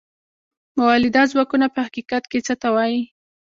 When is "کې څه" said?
2.31-2.53